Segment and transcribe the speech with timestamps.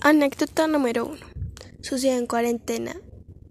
[0.00, 1.26] Anécdota número uno.
[1.80, 2.96] Sucedió en cuarentena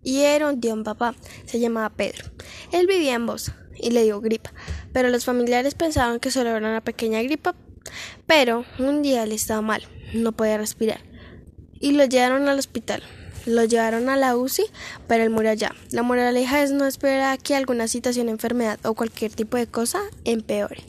[0.04, 1.16] y era un tío un papá.
[1.46, 2.26] Se llamaba Pedro.
[2.72, 4.54] Él vivía en Bosa y le dio gripa,
[4.94, 7.56] pero los familiares pensaban que solo era una pequeña gripa.
[8.28, 11.10] Pero un día él estaba mal, no podía respirar
[11.80, 13.04] y lo llevaron al hospital.
[13.46, 14.66] Lo llevaron a la UCI,
[15.08, 15.74] pero él murió allá.
[15.92, 20.02] La moraleja es no esperar a que alguna situación, enfermedad o cualquier tipo de cosa
[20.26, 20.84] empeore.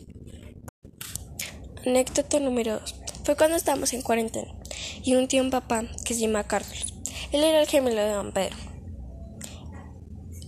[1.86, 2.94] Anécdota número 2.
[3.24, 4.59] Fue cuando estábamos en cuarentena
[5.02, 6.94] y un tío un papá que se llama Carlos.
[7.32, 8.56] Él era el gemelo de Don Pedro.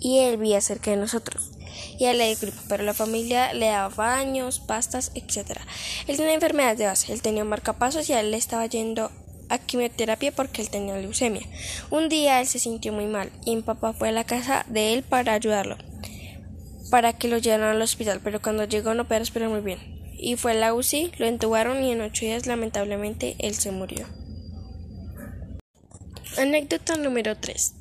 [0.00, 1.52] Y él vivía cerca de nosotros.
[1.98, 5.60] Y a dio gripa, pero la familia le daba baños, pastas, etc.
[6.06, 9.10] Él tenía enfermedades de base, él tenía marcapasos y a él le estaba yendo
[9.48, 11.46] a quimioterapia porque él tenía leucemia.
[11.90, 14.94] Un día él se sintió muy mal y mi papá fue a la casa de
[14.94, 15.76] él para ayudarlo,
[16.90, 19.78] para que lo llevaran al hospital, pero cuando llegó no pudo respirar muy bien.
[20.18, 24.06] Y fue a la UCI, lo entubaron y en ocho días lamentablemente él se murió.
[26.38, 27.74] Anécdota número 3.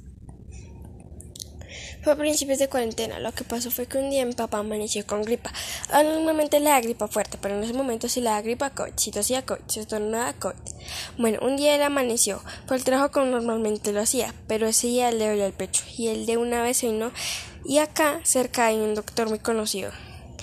[2.03, 3.19] Fue a principios de cuarentena.
[3.19, 5.53] Lo que pasó fue que un día mi papá amaneció con gripa.
[5.93, 8.93] Normalmente le da gripa fuerte, pero en ese momento sí le da gripa COVID.
[8.97, 10.57] Si tosía COVID, si estornudaba COVID.
[11.17, 12.41] Bueno, un día él amaneció.
[12.67, 15.85] Fue el trabajo como normalmente lo hacía, pero ese día le dolió el pecho.
[15.97, 17.11] Y él de una vez vino.
[17.63, 19.91] Y acá cerca hay un doctor muy conocido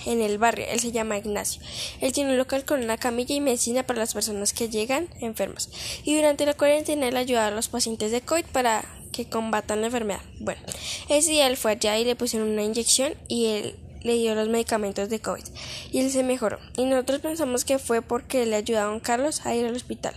[0.05, 0.65] en el barrio.
[0.69, 1.61] Él se llama Ignacio.
[2.01, 5.69] Él tiene un local con una camilla y medicina para las personas que llegan enfermas.
[6.03, 9.87] Y durante la cuarentena él ayuda a los pacientes de COVID para que combatan la
[9.87, 10.21] enfermedad.
[10.39, 10.61] Bueno,
[11.09, 14.47] ese día él fue allá y le pusieron una inyección y él le dio los
[14.47, 15.43] medicamentos de COVID
[15.91, 16.59] y él se mejoró.
[16.77, 20.13] Y nosotros pensamos que fue porque le ayudaron a Carlos a ir al hospital.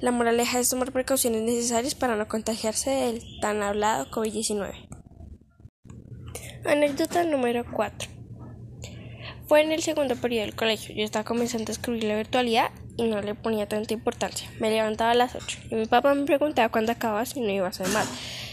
[0.00, 4.88] La moraleja es tomar precauciones necesarias para no contagiarse del tan hablado COVID-19.
[6.64, 8.23] Anécdota número 4.
[9.46, 10.94] Fue en el segundo periodo del colegio.
[10.94, 14.50] Yo estaba comenzando a escribir la virtualidad y no le ponía tanta importancia.
[14.58, 17.68] Me levantaba a las 8 y mi papá me preguntaba cuándo acababa si no iba
[17.68, 18.06] a ser mal.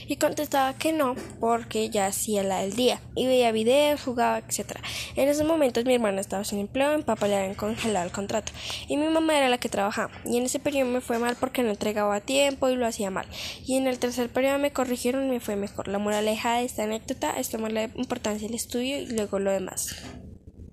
[0.08, 3.00] Y contestaba que no, porque ya hacía la del día.
[3.16, 4.80] Y veía videos, jugaba, etc.
[5.15, 8.52] En esos momentos mi hermana estaba sin empleo, mi papá le habían congelado el contrato.
[8.89, 10.11] Y mi mamá era la que trabajaba.
[10.26, 13.10] Y en ese periodo me fue mal porque no entregaba a tiempo y lo hacía
[13.10, 13.27] mal.
[13.65, 15.88] Y en el tercer periodo me corrigieron y me fue mejor.
[15.88, 19.95] La moraleja de esta anécdota es tomar la importancia del estudio y luego lo demás.